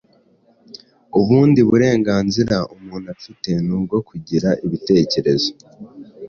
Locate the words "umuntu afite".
2.75-3.49